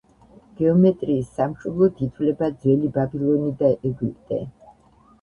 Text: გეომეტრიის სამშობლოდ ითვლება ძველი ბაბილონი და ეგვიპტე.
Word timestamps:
გეომეტრიის 0.61 1.29
სამშობლოდ 1.41 2.03
ითვლება 2.07 2.51
ძველი 2.65 2.93
ბაბილონი 2.99 3.57
და 3.63 3.75
ეგვიპტე. 3.81 4.45